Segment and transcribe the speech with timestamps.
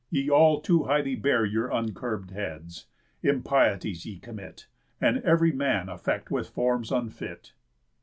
[0.09, 2.87] Ye all too highly bear Your uncurb'd heads.
[3.21, 4.67] Impieties ye commit,
[4.99, 7.53] And ev'ry man affect with forms unfit."